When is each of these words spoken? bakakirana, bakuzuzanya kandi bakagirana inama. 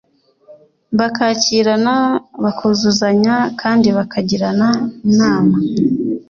bakakirana, 0.99 1.95
bakuzuzanya 2.43 3.35
kandi 3.61 3.87
bakagirana 3.97 4.67
inama. 5.09 5.55